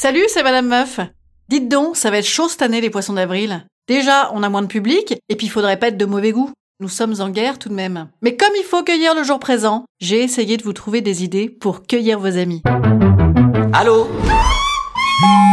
Salut, 0.00 0.26
c'est 0.28 0.44
Madame 0.44 0.68
Meuf. 0.68 1.00
Dites 1.48 1.68
donc, 1.68 1.96
ça 1.96 2.12
va 2.12 2.18
être 2.18 2.24
chaud 2.24 2.48
cette 2.48 2.62
année 2.62 2.80
les 2.80 2.88
poissons 2.88 3.14
d'avril. 3.14 3.66
Déjà, 3.88 4.30
on 4.32 4.44
a 4.44 4.48
moins 4.48 4.62
de 4.62 4.68
public, 4.68 5.16
et 5.28 5.34
puis 5.34 5.48
il 5.48 5.50
faudrait 5.50 5.76
pas 5.76 5.88
être 5.88 5.96
de 5.96 6.04
mauvais 6.04 6.30
goût. 6.30 6.52
Nous 6.78 6.88
sommes 6.88 7.16
en 7.18 7.30
guerre 7.30 7.58
tout 7.58 7.68
de 7.68 7.74
même. 7.74 8.06
Mais 8.22 8.36
comme 8.36 8.52
il 8.56 8.62
faut 8.62 8.84
cueillir 8.84 9.16
le 9.16 9.24
jour 9.24 9.40
présent, 9.40 9.86
j'ai 9.98 10.22
essayé 10.22 10.56
de 10.56 10.62
vous 10.62 10.72
trouver 10.72 11.00
des 11.00 11.24
idées 11.24 11.48
pour 11.48 11.82
cueillir 11.82 12.20
vos 12.20 12.38
amis. 12.38 12.62
Allô 13.72 14.06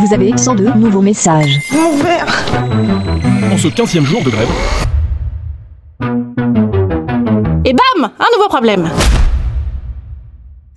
Vous 0.00 0.14
avez 0.14 0.34
102 0.34 0.72
nouveaux 0.72 1.02
messages. 1.02 1.60
En 3.52 3.58
ce 3.58 3.68
15e 3.68 4.04
jour 4.04 4.22
de 4.22 4.30
grève, 4.30 4.48
Et 7.66 7.74
bam 7.74 8.10
Un 8.18 8.36
nouveau 8.38 8.48
problème 8.48 8.90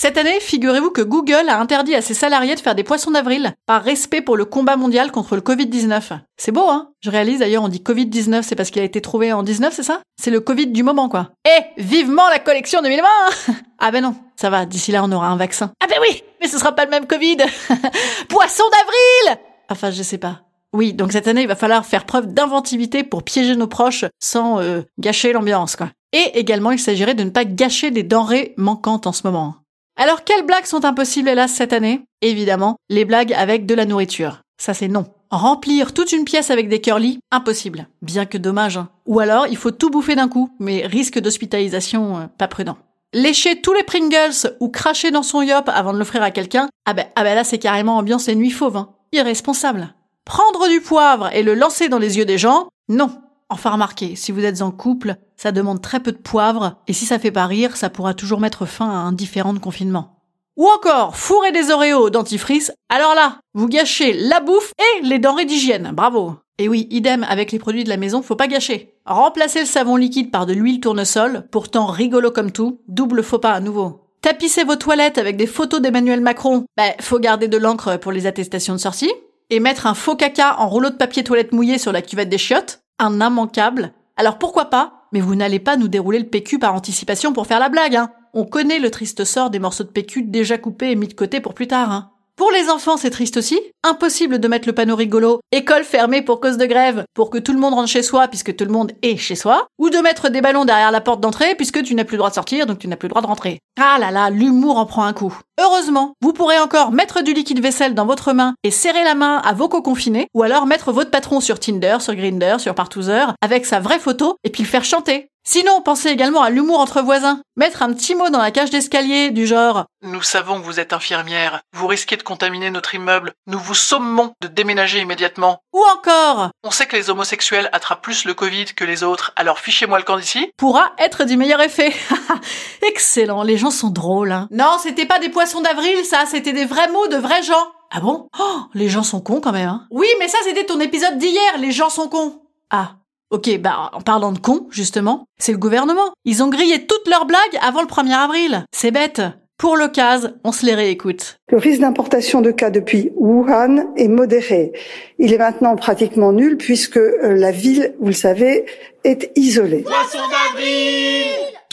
Cette 0.00 0.16
année, 0.16 0.38
figurez-vous 0.38 0.92
que 0.92 1.02
Google 1.02 1.48
a 1.48 1.58
interdit 1.58 1.96
à 1.96 2.02
ses 2.02 2.14
salariés 2.14 2.54
de 2.54 2.60
faire 2.60 2.76
des 2.76 2.84
poissons 2.84 3.10
d'avril 3.10 3.52
par 3.66 3.82
respect 3.82 4.20
pour 4.22 4.36
le 4.36 4.44
combat 4.44 4.76
mondial 4.76 5.10
contre 5.10 5.34
le 5.34 5.40
Covid-19. 5.40 6.20
C'est 6.36 6.52
beau, 6.52 6.68
hein? 6.68 6.92
Je 7.00 7.10
réalise 7.10 7.40
d'ailleurs, 7.40 7.64
on 7.64 7.68
dit 7.68 7.80
Covid-19, 7.80 8.42
c'est 8.42 8.54
parce 8.54 8.70
qu'il 8.70 8.80
a 8.80 8.84
été 8.84 9.00
trouvé 9.00 9.32
en 9.32 9.42
19, 9.42 9.74
c'est 9.74 9.82
ça? 9.82 10.00
C'est 10.16 10.30
le 10.30 10.38
Covid 10.38 10.68
du 10.68 10.84
moment, 10.84 11.08
quoi. 11.08 11.32
Eh 11.44 11.82
Vivement 11.82 12.28
la 12.28 12.38
collection 12.38 12.80
2020 12.80 13.02
Ah 13.80 13.90
ben 13.90 14.04
non, 14.04 14.14
ça 14.36 14.50
va, 14.50 14.66
d'ici 14.66 14.92
là 14.92 15.02
on 15.02 15.10
aura 15.10 15.26
un 15.26 15.36
vaccin. 15.36 15.72
Ah 15.82 15.88
ben 15.88 15.98
oui 16.00 16.22
Mais 16.40 16.46
ce 16.46 16.58
sera 16.58 16.70
pas 16.70 16.84
le 16.84 16.92
même 16.92 17.08
Covid 17.08 17.38
Poisson 18.28 18.64
d'avril 18.70 19.42
Enfin, 19.68 19.90
je 19.90 20.04
sais 20.04 20.18
pas. 20.18 20.42
Oui, 20.72 20.92
donc 20.92 21.10
cette 21.10 21.26
année, 21.26 21.42
il 21.42 21.48
va 21.48 21.56
falloir 21.56 21.84
faire 21.84 22.06
preuve 22.06 22.32
d'inventivité 22.32 23.02
pour 23.02 23.24
piéger 23.24 23.56
nos 23.56 23.66
proches 23.66 24.04
sans 24.20 24.60
euh, 24.60 24.82
gâcher 25.00 25.32
l'ambiance, 25.32 25.74
quoi. 25.74 25.90
Et 26.12 26.38
également, 26.38 26.70
il 26.70 26.78
s'agirait 26.78 27.16
de 27.16 27.24
ne 27.24 27.30
pas 27.30 27.44
gâcher 27.44 27.90
des 27.90 28.04
denrées 28.04 28.54
manquantes 28.56 29.08
en 29.08 29.12
ce 29.12 29.26
moment. 29.26 29.56
Alors, 30.00 30.22
quelles 30.22 30.46
blagues 30.46 30.64
sont 30.64 30.84
impossibles, 30.84 31.28
hélas, 31.28 31.52
cette 31.52 31.72
année? 31.72 32.02
Évidemment, 32.22 32.76
les 32.88 33.04
blagues 33.04 33.32
avec 33.32 33.66
de 33.66 33.74
la 33.74 33.84
nourriture. 33.84 34.42
Ça, 34.56 34.72
c'est 34.72 34.86
non. 34.86 35.06
Remplir 35.30 35.92
toute 35.92 36.12
une 36.12 36.24
pièce 36.24 36.52
avec 36.52 36.68
des 36.68 36.80
curly, 36.80 37.18
impossible. 37.32 37.88
Bien 38.00 38.24
que 38.24 38.38
dommage. 38.38 38.76
hein. 38.76 38.90
Ou 39.06 39.18
alors, 39.18 39.48
il 39.48 39.56
faut 39.56 39.72
tout 39.72 39.90
bouffer 39.90 40.14
d'un 40.14 40.28
coup, 40.28 40.50
mais 40.60 40.86
risque 40.86 41.18
d'hospitalisation, 41.18 42.16
euh, 42.16 42.20
pas 42.38 42.46
prudent. 42.46 42.78
Lécher 43.12 43.60
tous 43.60 43.72
les 43.72 43.82
Pringles 43.82 44.54
ou 44.60 44.68
cracher 44.68 45.10
dans 45.10 45.24
son 45.24 45.42
yop 45.42 45.68
avant 45.68 45.92
de 45.92 45.98
l'offrir 45.98 46.22
à 46.22 46.30
quelqu'un, 46.30 46.68
ah 46.86 46.94
ben, 46.94 47.06
ah 47.16 47.24
ben 47.24 47.34
là, 47.34 47.42
c'est 47.42 47.58
carrément 47.58 47.96
ambiance 47.96 48.28
et 48.28 48.36
nuit 48.36 48.50
fauve. 48.50 48.76
Hein. 48.76 48.90
Irresponsable. 49.12 49.94
Prendre 50.24 50.68
du 50.68 50.80
poivre 50.80 51.28
et 51.34 51.42
le 51.42 51.54
lancer 51.54 51.88
dans 51.88 51.98
les 51.98 52.18
yeux 52.18 52.24
des 52.26 52.38
gens, 52.38 52.68
non. 52.88 53.10
Enfin 53.50 53.70
remarquez, 53.70 54.14
si 54.14 54.30
vous 54.30 54.44
êtes 54.44 54.60
en 54.60 54.70
couple, 54.70 55.16
ça 55.36 55.52
demande 55.52 55.80
très 55.80 56.00
peu 56.00 56.12
de 56.12 56.18
poivre, 56.18 56.76
et 56.86 56.92
si 56.92 57.06
ça 57.06 57.18
fait 57.18 57.30
pas 57.30 57.46
rire, 57.46 57.76
ça 57.76 57.88
pourra 57.88 58.12
toujours 58.12 58.40
mettre 58.40 58.66
fin 58.66 58.88
à 58.90 58.98
un 58.98 59.12
différent 59.12 59.54
de 59.54 59.58
confinement. 59.58 60.18
Ou 60.58 60.66
encore, 60.66 61.16
fourrer 61.16 61.52
des 61.52 61.70
Oreos 61.70 62.06
au 62.06 62.10
dentifrice, 62.10 62.72
alors 62.88 63.14
là, 63.14 63.38
vous 63.54 63.68
gâchez 63.68 64.12
la 64.12 64.40
bouffe 64.40 64.72
et 64.78 65.02
les 65.02 65.18
denrées 65.18 65.44
d'hygiène, 65.44 65.92
bravo. 65.94 66.34
Et 66.58 66.68
oui, 66.68 66.88
idem 66.90 67.24
avec 67.28 67.52
les 67.52 67.60
produits 67.60 67.84
de 67.84 67.88
la 67.88 67.96
maison, 67.96 68.20
faut 68.20 68.34
pas 68.34 68.48
gâcher. 68.48 68.94
Remplacez 69.06 69.60
le 69.60 69.66
savon 69.66 69.96
liquide 69.96 70.32
par 70.32 70.44
de 70.44 70.52
l'huile 70.52 70.80
tournesol, 70.80 71.46
pourtant 71.52 71.86
rigolo 71.86 72.32
comme 72.32 72.50
tout, 72.50 72.80
double 72.88 73.22
faux 73.22 73.38
pas 73.38 73.52
à 73.52 73.60
nouveau. 73.60 74.08
Tapissez 74.20 74.64
vos 74.64 74.74
toilettes 74.74 75.16
avec 75.16 75.36
des 75.36 75.46
photos 75.46 75.80
d'Emmanuel 75.80 76.20
Macron, 76.20 76.66
bah, 76.76 76.92
faut 77.00 77.20
garder 77.20 77.46
de 77.46 77.56
l'encre 77.56 77.96
pour 77.96 78.10
les 78.10 78.26
attestations 78.26 78.74
de 78.74 78.80
sortie. 78.80 79.12
Et 79.50 79.60
mettre 79.60 79.86
un 79.86 79.94
faux 79.94 80.16
caca 80.16 80.56
en 80.58 80.68
rouleau 80.68 80.90
de 80.90 80.96
papier 80.96 81.24
toilette 81.24 81.52
mouillé 81.52 81.78
sur 81.78 81.92
la 81.92 82.02
cuvette 82.02 82.28
des 82.28 82.36
chiottes, 82.36 82.80
un 82.98 83.20
immanquable. 83.20 83.92
Alors 84.16 84.38
pourquoi 84.38 84.66
pas? 84.66 85.06
Mais 85.12 85.20
vous 85.20 85.34
n'allez 85.34 85.60
pas 85.60 85.76
nous 85.76 85.88
dérouler 85.88 86.18
le 86.18 86.26
PQ 86.26 86.58
par 86.58 86.74
anticipation 86.74 87.32
pour 87.32 87.46
faire 87.46 87.60
la 87.60 87.68
blague, 87.68 87.96
hein. 87.96 88.10
On 88.34 88.44
connaît 88.44 88.78
le 88.78 88.90
triste 88.90 89.24
sort 89.24 89.50
des 89.50 89.58
morceaux 89.58 89.84
de 89.84 89.88
PQ 89.88 90.22
déjà 90.22 90.58
coupés 90.58 90.90
et 90.90 90.96
mis 90.96 91.08
de 91.08 91.14
côté 91.14 91.40
pour 91.40 91.54
plus 91.54 91.66
tard, 91.66 91.90
hein. 91.90 92.10
Pour 92.38 92.52
les 92.52 92.70
enfants, 92.70 92.96
c'est 92.96 93.10
triste 93.10 93.36
aussi. 93.36 93.58
Impossible 93.82 94.38
de 94.38 94.46
mettre 94.46 94.68
le 94.68 94.72
panneau 94.72 94.94
rigolo 94.94 95.40
école 95.50 95.82
fermée 95.82 96.22
pour 96.22 96.38
cause 96.40 96.56
de 96.56 96.66
grève 96.66 97.04
pour 97.12 97.30
que 97.30 97.38
tout 97.38 97.52
le 97.52 97.58
monde 97.58 97.74
rentre 97.74 97.88
chez 97.88 98.04
soi 98.04 98.28
puisque 98.28 98.54
tout 98.54 98.64
le 98.64 98.70
monde 98.70 98.92
est 99.02 99.16
chez 99.16 99.34
soi. 99.34 99.66
Ou 99.78 99.90
de 99.90 99.98
mettre 99.98 100.28
des 100.28 100.40
ballons 100.40 100.64
derrière 100.64 100.92
la 100.92 101.00
porte 101.00 101.20
d'entrée 101.20 101.56
puisque 101.56 101.82
tu 101.82 101.96
n'as 101.96 102.04
plus 102.04 102.14
le 102.14 102.18
droit 102.18 102.30
de 102.30 102.36
sortir 102.36 102.66
donc 102.66 102.78
tu 102.78 102.86
n'as 102.86 102.94
plus 102.94 103.08
le 103.08 103.10
droit 103.10 103.22
de 103.22 103.26
rentrer. 103.26 103.58
Ah 103.80 103.96
là 103.98 104.12
là, 104.12 104.30
l'humour 104.30 104.78
en 104.78 104.86
prend 104.86 105.02
un 105.02 105.12
coup. 105.12 105.36
Heureusement, 105.60 106.12
vous 106.22 106.32
pourrez 106.32 106.58
encore 106.60 106.92
mettre 106.92 107.22
du 107.22 107.32
liquide 107.34 107.60
vaisselle 107.60 107.94
dans 107.94 108.06
votre 108.06 108.32
main 108.32 108.54
et 108.62 108.70
serrer 108.70 109.02
la 109.02 109.16
main 109.16 109.38
à 109.38 109.54
vos 109.54 109.68
co-confinés 109.68 110.28
ou 110.32 110.44
alors 110.44 110.66
mettre 110.66 110.92
votre 110.92 111.10
patron 111.10 111.40
sur 111.40 111.58
Tinder, 111.58 111.96
sur 111.98 112.14
Grinder, 112.14 112.56
sur 112.58 112.76
Partoozer 112.76 113.34
avec 113.42 113.66
sa 113.66 113.80
vraie 113.80 113.98
photo 113.98 114.36
et 114.44 114.50
puis 114.50 114.62
le 114.62 114.68
faire 114.68 114.84
chanter. 114.84 115.30
Sinon, 115.50 115.80
pensez 115.80 116.10
également 116.10 116.42
à 116.42 116.50
l'humour 116.50 116.78
entre 116.78 117.00
voisins. 117.00 117.40
Mettre 117.56 117.82
un 117.82 117.94
petit 117.94 118.14
mot 118.14 118.28
dans 118.28 118.38
la 118.42 118.50
cage 118.50 118.68
d'escalier 118.68 119.30
du 119.30 119.46
genre 119.46 119.86
Nous 120.02 120.20
savons 120.20 120.60
que 120.60 120.64
vous 120.66 120.78
êtes 120.78 120.92
infirmière. 120.92 121.60
Vous 121.74 121.86
risquez 121.86 122.18
de 122.18 122.22
contaminer 122.22 122.70
notre 122.70 122.94
immeuble. 122.94 123.32
Nous 123.46 123.58
vous 123.58 123.74
sommons 123.74 124.34
de 124.42 124.48
déménager 124.48 125.00
immédiatement. 125.00 125.60
ou 125.72 125.82
encore 125.96 126.50
On 126.64 126.70
sait 126.70 126.84
que 126.84 126.96
les 126.96 127.08
homosexuels 127.08 127.70
attrapent 127.72 128.02
plus 128.02 128.26
le 128.26 128.34
Covid 128.34 128.66
que 128.76 128.84
les 128.84 129.02
autres, 129.02 129.32
alors 129.36 129.58
fichez-moi 129.58 129.96
le 129.96 130.04
camp 130.04 130.18
d'ici. 130.18 130.50
pourra 130.58 130.92
être 130.98 131.24
du 131.24 131.38
meilleur 131.38 131.62
effet. 131.62 131.94
Excellent, 132.86 133.42
les 133.42 133.56
gens 133.56 133.70
sont 133.70 133.88
drôles. 133.88 134.32
Hein. 134.32 134.48
Non, 134.50 134.76
c'était 134.82 135.06
pas 135.06 135.18
des 135.18 135.30
poissons 135.30 135.47
d'avril, 135.56 136.04
ça, 136.04 136.24
c'était 136.26 136.52
des 136.52 136.64
vrais 136.64 136.90
mots 136.90 137.08
de 137.08 137.16
vrais 137.16 137.42
gens. 137.42 137.54
Ah 137.90 138.00
bon? 138.00 138.28
Oh, 138.38 138.60
les 138.74 138.88
gens 138.88 139.02
sont 139.02 139.20
cons 139.20 139.40
quand 139.40 139.52
même. 139.52 139.68
Hein. 139.68 139.86
Oui, 139.90 140.06
mais 140.18 140.28
ça 140.28 140.38
c'était 140.44 140.66
ton 140.66 140.78
épisode 140.80 141.16
d'hier, 141.18 141.58
les 141.58 141.72
gens 141.72 141.90
sont 141.90 142.08
cons. 142.08 142.42
Ah. 142.70 142.96
Ok, 143.30 143.58
bah 143.58 143.90
en 143.92 144.00
parlant 144.00 144.32
de 144.32 144.38
cons, 144.38 144.66
justement, 144.70 145.26
c'est 145.38 145.52
le 145.52 145.58
gouvernement. 145.58 146.12
Ils 146.24 146.42
ont 146.42 146.48
grillé 146.48 146.86
toutes 146.86 147.06
leurs 147.08 147.26
blagues 147.26 147.58
avant 147.60 147.82
le 147.82 147.86
1er 147.86 148.14
avril. 148.14 148.64
C'est 148.72 148.90
bête. 148.90 149.20
Pour 149.58 149.76
l'occasion, 149.76 150.32
on 150.44 150.52
se 150.52 150.64
les 150.64 150.74
réécoute. 150.74 151.36
Le 151.50 151.58
risque 151.58 151.80
d'importation 151.80 152.40
de 152.40 152.52
cas 152.52 152.70
depuis 152.70 153.10
Wuhan 153.16 153.92
est 153.96 154.08
modéré. 154.08 154.72
Il 155.18 155.32
est 155.32 155.38
maintenant 155.38 155.74
pratiquement 155.76 156.32
nul 156.32 156.56
puisque 156.56 156.96
euh, 156.96 157.34
la 157.34 157.50
ville, 157.50 157.94
vous 158.00 158.06
le 158.06 158.12
savez, 158.12 158.64
est 159.04 159.32
isolée. 159.36 159.84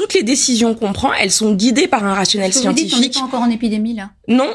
Toutes 0.06 0.14
les 0.14 0.22
décisions 0.22 0.76
qu'on 0.76 0.94
prend, 0.94 1.14
elles 1.14 1.32
sont 1.32 1.54
guidées 1.56 1.88
par 1.88 2.04
un 2.06 2.14
rationnel 2.14 2.52
Vous 2.52 2.60
dites 2.60 2.64
qu'on 2.64 2.74
n'est 2.76 2.88
scientifique. 2.90 3.14
pas 3.16 3.22
encore 3.22 3.42
en 3.42 3.50
épidémie 3.50 3.96
là. 3.96 4.12
Non. 4.28 4.54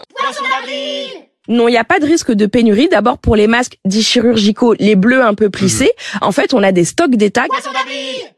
Non, 1.48 1.66
il 1.66 1.72
n'y 1.72 1.76
a 1.76 1.82
pas 1.82 1.98
de 1.98 2.06
risque 2.06 2.30
de 2.30 2.46
pénurie. 2.46 2.86
D'abord, 2.88 3.18
pour 3.18 3.34
les 3.34 3.48
masques 3.48 3.78
dits 3.84 4.04
chirurgicaux, 4.04 4.76
les 4.78 4.94
bleus 4.94 5.24
un 5.24 5.34
peu 5.34 5.50
plissés, 5.50 5.90
en 6.20 6.30
fait, 6.30 6.54
on 6.54 6.62
a 6.62 6.70
des 6.70 6.84
stocks 6.84 7.16
d'état. 7.16 7.46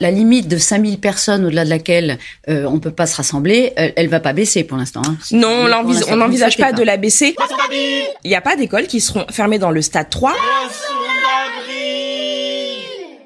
La 0.00 0.10
limite 0.10 0.48
de 0.48 0.56
5000 0.56 1.00
personnes 1.00 1.44
au-delà 1.44 1.66
de 1.66 1.68
laquelle 1.70 2.18
euh, 2.48 2.64
on 2.64 2.80
peut 2.80 2.92
pas 2.92 3.04
se 3.04 3.18
rassembler, 3.18 3.74
elle, 3.76 3.92
elle 3.96 4.08
va 4.08 4.20
pas 4.20 4.32
baisser 4.32 4.64
pour 4.64 4.78
l'instant. 4.78 5.02
hein. 5.06 5.18
Non, 5.32 5.66
on 6.08 6.16
n'envisage 6.16 6.56
ne 6.56 6.64
pas 6.64 6.72
de 6.72 6.82
la 6.82 6.96
baisser. 6.96 7.36
Il 8.24 8.28
n'y 8.30 8.34
a 8.36 8.40
pas 8.40 8.56
d'écoles 8.56 8.86
qui 8.86 9.02
seront 9.02 9.26
fermées 9.30 9.58
dans 9.58 9.70
le 9.70 9.82
stade 9.82 10.08
3. 10.08 10.32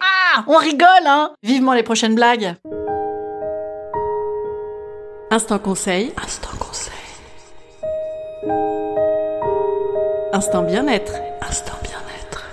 Ah, 0.00 0.44
on 0.48 0.56
rigole, 0.58 0.86
hein 1.06 1.30
Vivement 1.42 1.72
les 1.72 1.82
prochaines 1.82 2.14
blagues. 2.14 2.56
Instant 5.36 5.58
conseil. 5.58 6.12
Instant 6.16 6.56
conseil. 6.58 6.94
Instant 10.32 10.62
bien-être. 10.62 11.12
Instant 11.46 11.76
bien-être. 11.82 12.46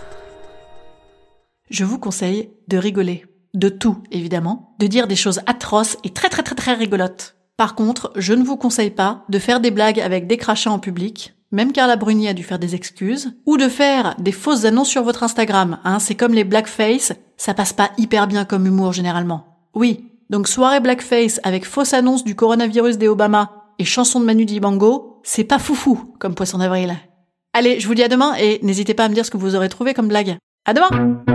Je 1.70 1.86
vous 1.86 1.98
conseille 1.98 2.50
de 2.68 2.78
rigoler. 2.78 3.26
De 3.54 3.70
tout, 3.70 4.04
évidemment. 4.12 4.76
De 4.82 4.88
dire 4.88 5.08
des 5.08 5.16
choses 5.16 5.40
atroces 5.46 5.96
et 6.04 6.10
très 6.10 6.28
très 6.28 6.44
très 6.44 6.56
très 6.56 6.74
rigolotes. 6.74 7.38
Par 7.56 7.76
contre, 7.76 8.12
je 8.18 8.34
ne 8.34 8.44
vous 8.44 8.58
conseille 8.58 8.92
pas 8.92 9.24
de 9.30 9.40
faire 9.40 9.62
des 9.62 9.72
blagues 9.72 10.02
avec 10.02 10.28
des 10.28 10.36
crachats 10.36 10.70
en 10.70 10.80
public. 10.80 11.36
Même 11.54 11.72
Carla 11.72 11.96
Bruni 11.96 12.28
a 12.28 12.34
dû 12.34 12.44
faire 12.44 12.60
des 12.60 12.76
excuses. 12.76 13.32
Ou 13.46 13.56
de 13.56 13.70
faire 13.70 14.14
des 14.20 14.34
fausses 14.34 14.66
annonces 14.66 14.90
sur 14.90 15.04
votre 15.04 15.24
Instagram. 15.24 15.80
Hein, 15.86 16.00
c'est 16.00 16.16
comme 16.16 16.34
les 16.34 16.44
blackface, 16.44 17.14
ça 17.38 17.54
passe 17.54 17.72
pas 17.72 17.92
hyper 17.98 18.28
bien 18.28 18.44
comme 18.44 18.66
humour 18.66 18.92
généralement. 18.92 19.70
Oui, 19.74 20.13
donc 20.34 20.48
soirée 20.48 20.80
blackface 20.80 21.40
avec 21.44 21.64
fausse 21.64 21.94
annonce 21.94 22.24
du 22.24 22.34
coronavirus 22.34 22.98
des 22.98 23.08
Obama 23.08 23.52
et 23.78 23.86
chanson 23.86 24.20
de 24.20 24.26
Manu 24.26 24.46
Dibango, 24.46 25.22
c'est 25.22 25.44
pas 25.44 25.60
foufou 25.60 26.16
comme 26.20 26.34
poisson 26.34 26.58
d'avril. 26.58 26.96
Allez, 27.54 27.80
je 27.80 27.86
vous 27.86 27.94
dis 27.94 28.02
à 28.02 28.08
demain 28.08 28.34
et 28.40 28.60
n'hésitez 28.64 28.96
pas 28.96 29.06
à 29.06 29.10
me 29.10 29.14
dire 29.14 29.28
ce 29.28 29.30
que 29.30 29.38
vous 29.38 29.56
aurez 29.56 29.70
trouvé 29.70 29.94
comme 29.94 30.08
blague. 30.08 30.38
À 30.66 30.74
demain! 30.74 31.33